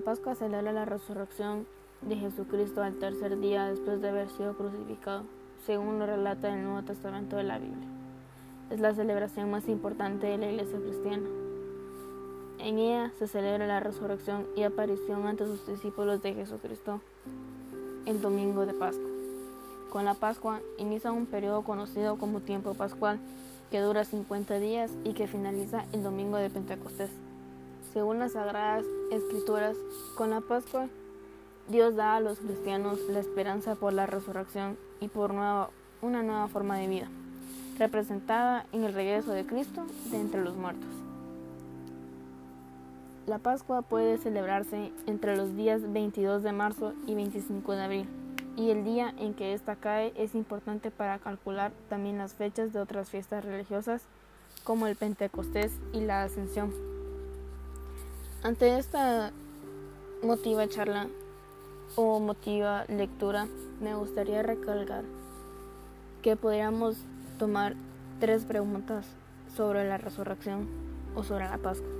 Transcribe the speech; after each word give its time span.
La 0.00 0.06
Pascua 0.06 0.34
celebra 0.34 0.72
la 0.72 0.86
resurrección 0.86 1.66
de 2.00 2.16
Jesucristo 2.16 2.82
al 2.82 2.94
tercer 2.94 3.38
día 3.38 3.66
después 3.66 4.00
de 4.00 4.08
haber 4.08 4.30
sido 4.30 4.56
crucificado, 4.56 5.24
según 5.66 5.98
lo 5.98 6.06
relata 6.06 6.48
el 6.48 6.64
Nuevo 6.64 6.82
Testamento 6.82 7.36
de 7.36 7.42
la 7.42 7.58
Biblia. 7.58 7.86
Es 8.70 8.80
la 8.80 8.94
celebración 8.94 9.50
más 9.50 9.68
importante 9.68 10.26
de 10.26 10.38
la 10.38 10.50
Iglesia 10.50 10.78
cristiana. 10.78 11.28
En 12.60 12.78
ella 12.78 13.12
se 13.18 13.28
celebra 13.28 13.66
la 13.66 13.80
resurrección 13.80 14.46
y 14.56 14.62
aparición 14.62 15.26
ante 15.26 15.44
sus 15.44 15.66
discípulos 15.66 16.22
de 16.22 16.32
Jesucristo 16.32 17.02
el 18.06 18.22
domingo 18.22 18.64
de 18.64 18.72
Pascua. 18.72 19.10
Con 19.90 20.06
la 20.06 20.14
Pascua 20.14 20.62
inicia 20.78 21.12
un 21.12 21.26
periodo 21.26 21.62
conocido 21.62 22.16
como 22.16 22.40
tiempo 22.40 22.72
pascual, 22.72 23.18
que 23.70 23.80
dura 23.80 24.06
50 24.06 24.60
días 24.60 24.90
y 25.04 25.12
que 25.12 25.26
finaliza 25.26 25.84
el 25.92 26.02
domingo 26.02 26.38
de 26.38 26.48
Pentecostés. 26.48 27.10
Según 27.92 28.20
las 28.20 28.32
Sagradas 28.32 28.84
Escrituras, 29.10 29.76
con 30.16 30.30
la 30.30 30.40
Pascua 30.40 30.86
Dios 31.68 31.96
da 31.96 32.16
a 32.16 32.20
los 32.20 32.38
cristianos 32.38 33.00
la 33.08 33.18
esperanza 33.18 33.74
por 33.74 33.92
la 33.92 34.06
resurrección 34.06 34.76
y 35.00 35.08
por 35.08 35.32
una 35.32 36.22
nueva 36.22 36.46
forma 36.46 36.78
de 36.78 36.86
vida, 36.86 37.08
representada 37.78 38.66
en 38.72 38.84
el 38.84 38.94
regreso 38.94 39.32
de 39.32 39.44
Cristo 39.44 39.84
de 40.10 40.20
entre 40.20 40.42
los 40.42 40.56
muertos. 40.56 40.88
La 43.26 43.38
Pascua 43.38 43.82
puede 43.82 44.18
celebrarse 44.18 44.92
entre 45.06 45.36
los 45.36 45.56
días 45.56 45.80
22 45.92 46.44
de 46.44 46.52
marzo 46.52 46.92
y 47.06 47.14
25 47.14 47.72
de 47.72 47.82
abril, 47.82 48.08
y 48.56 48.70
el 48.70 48.84
día 48.84 49.14
en 49.18 49.34
que 49.34 49.52
ésta 49.52 49.74
cae 49.74 50.12
es 50.16 50.36
importante 50.36 50.92
para 50.92 51.18
calcular 51.18 51.72
también 51.88 52.18
las 52.18 52.34
fechas 52.34 52.72
de 52.72 52.80
otras 52.80 53.10
fiestas 53.10 53.44
religiosas 53.44 54.02
como 54.62 54.86
el 54.86 54.94
Pentecostés 54.96 55.72
y 55.92 56.00
la 56.00 56.22
Ascensión. 56.22 56.99
Ante 58.42 58.78
esta 58.78 59.32
motiva 60.22 60.66
charla 60.66 61.08
o 61.94 62.20
motiva 62.20 62.86
lectura, 62.88 63.46
me 63.82 63.94
gustaría 63.94 64.42
recalcar 64.42 65.04
que 66.22 66.36
podríamos 66.36 66.96
tomar 67.38 67.74
tres 68.18 68.46
preguntas 68.46 69.04
sobre 69.54 69.86
la 69.86 69.98
resurrección 69.98 70.66
o 71.14 71.22
sobre 71.22 71.44
la 71.44 71.58
Pascua. 71.58 71.90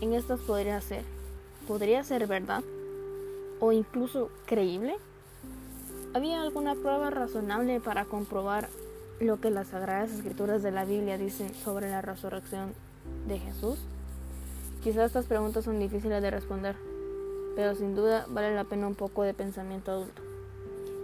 En 0.00 0.14
estas 0.14 0.40
podría 0.40 0.80
ser, 0.80 1.04
¿podría 1.68 2.02
ser 2.02 2.26
verdad? 2.26 2.64
¿O 3.60 3.70
incluso 3.70 4.30
creíble? 4.46 4.96
¿Había 6.12 6.42
alguna 6.42 6.74
prueba 6.74 7.10
razonable 7.10 7.78
para 7.78 8.04
comprobar 8.04 8.68
lo 9.20 9.40
que 9.40 9.50
las 9.50 9.68
sagradas 9.68 10.10
escrituras 10.10 10.64
de 10.64 10.72
la 10.72 10.84
Biblia 10.84 11.18
dicen 11.18 11.54
sobre 11.54 11.88
la 11.88 12.02
resurrección 12.02 12.74
de 13.28 13.38
Jesús? 13.38 13.78
Quizás 14.82 15.06
estas 15.06 15.26
preguntas 15.26 15.64
son 15.64 15.78
difíciles 15.78 16.20
de 16.20 16.30
responder, 16.32 16.74
pero 17.54 17.76
sin 17.76 17.94
duda 17.94 18.26
vale 18.28 18.52
la 18.52 18.64
pena 18.64 18.88
un 18.88 18.96
poco 18.96 19.22
de 19.22 19.32
pensamiento 19.32 19.92
adulto, 19.92 20.22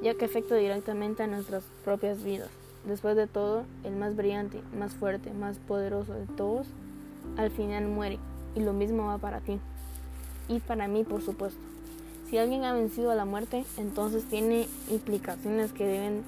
ya 0.03 0.15
que 0.15 0.25
afecta 0.25 0.57
directamente 0.57 1.23
a 1.23 1.29
nuestras 1.29 1.62
propias 1.85 2.25
vidas. 2.25 2.48
Después 2.85 3.15
de 3.15 3.29
todo, 3.29 3.62
el 3.85 3.95
más 3.95 4.17
brillante, 4.17 4.62
más 4.77 4.95
fuerte, 4.95 5.33
más 5.33 5.59
poderoso 5.59 6.12
de 6.12 6.27
todos, 6.27 6.67
al 7.37 7.53
final 7.53 7.87
muere 7.87 8.19
y 8.57 8.61
lo 8.61 8.73
mismo 8.73 9.07
va 9.07 9.19
para 9.19 9.39
ti. 9.41 9.61
Y 10.48 10.59
para 10.59 10.89
mí, 10.89 11.05
por 11.05 11.23
supuesto. 11.23 11.61
Si 12.29 12.37
alguien 12.37 12.65
ha 12.65 12.73
vencido 12.73 13.13
a 13.13 13.15
la 13.15 13.27
muerte, 13.27 13.65
entonces 13.77 14.25
tiene 14.25 14.67
implicaciones 14.91 15.73
que 15.73 15.87
deben 15.87 16.25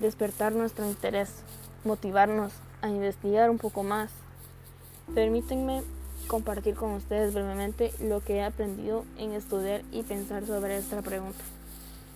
despertar 0.00 0.52
nuestro 0.52 0.86
interés, 0.86 1.42
motivarnos 1.84 2.52
a 2.80 2.90
investigar 2.90 3.50
un 3.50 3.58
poco 3.58 3.82
más. 3.82 4.12
Permítanme 5.14 5.82
compartir 6.28 6.74
con 6.76 6.92
ustedes 6.92 7.34
brevemente 7.34 7.90
lo 8.00 8.20
que 8.20 8.36
he 8.36 8.44
aprendido 8.44 9.04
en 9.18 9.32
estudiar 9.32 9.82
y 9.90 10.02
pensar 10.02 10.46
sobre 10.46 10.76
esta 10.76 11.02
pregunta. 11.02 11.42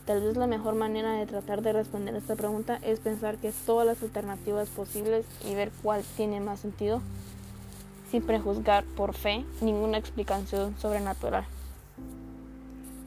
Tal 0.06 0.20
vez 0.20 0.36
la 0.36 0.46
mejor 0.46 0.74
manera 0.74 1.12
de 1.12 1.26
tratar 1.26 1.62
de 1.62 1.72
responder 1.72 2.14
esta 2.14 2.36
pregunta 2.36 2.78
es 2.82 3.00
pensar 3.00 3.38
que 3.38 3.52
todas 3.66 3.86
las 3.86 4.02
alternativas 4.02 4.68
posibles 4.68 5.24
y 5.48 5.54
ver 5.54 5.70
cuál 5.82 6.02
tiene 6.16 6.40
más 6.40 6.60
sentido 6.60 7.00
sin 8.10 8.22
prejuzgar 8.22 8.84
por 8.84 9.14
fe 9.14 9.44
ninguna 9.60 9.98
explicación 9.98 10.76
sobrenatural. 10.78 11.44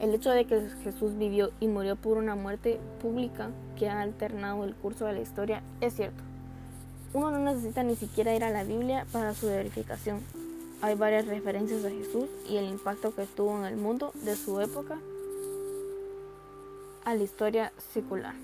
El 0.00 0.12
hecho 0.12 0.30
de 0.30 0.46
que 0.46 0.68
Jesús 0.84 1.16
vivió 1.16 1.52
y 1.60 1.68
murió 1.68 1.96
por 1.96 2.18
una 2.18 2.34
muerte 2.34 2.80
pública 3.00 3.50
que 3.78 3.88
ha 3.88 4.00
alternado 4.00 4.64
el 4.64 4.74
curso 4.74 5.06
de 5.06 5.12
la 5.14 5.20
historia 5.20 5.62
es 5.80 5.94
cierto. 5.94 6.22
Uno 7.14 7.30
no 7.30 7.38
necesita 7.38 7.82
ni 7.82 7.94
siquiera 7.94 8.34
ir 8.34 8.44
a 8.44 8.50
la 8.50 8.64
Biblia 8.64 9.06
para 9.12 9.32
su 9.32 9.46
verificación. 9.46 10.20
Hay 10.82 10.94
varias 10.94 11.26
referencias 11.26 11.84
a 11.84 11.90
Jesús 11.90 12.26
y 12.48 12.56
el 12.56 12.66
impacto 12.66 13.14
que 13.14 13.26
tuvo 13.26 13.58
en 13.58 13.64
el 13.64 13.76
mundo 13.76 14.12
de 14.14 14.36
su 14.36 14.60
época 14.60 14.98
a 17.04 17.14
la 17.14 17.22
historia 17.22 17.72
secular. 17.92 18.34